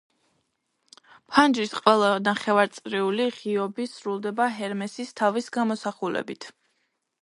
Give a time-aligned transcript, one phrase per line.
[1.35, 6.55] ფანჯრის ყველა ნახევარწრიული ღიობი სრულდება ჰერმესის თავის გამოსახულებით.